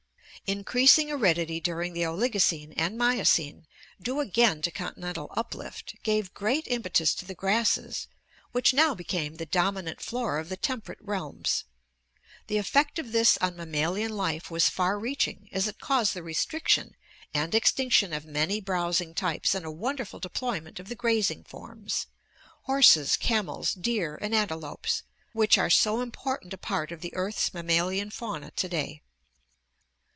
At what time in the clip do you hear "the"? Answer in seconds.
1.93-2.03, 7.25-7.35, 9.35-9.45, 10.49-10.57, 12.47-12.57, 16.15-16.21, 27.01-27.15